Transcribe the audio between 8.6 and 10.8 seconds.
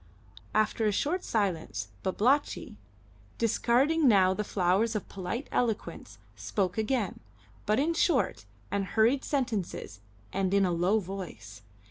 and hurried sentences and in a